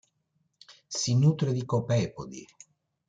Si 0.99 1.13
nutre 1.15 1.53
di 1.53 1.63
copepodi. 1.63 2.43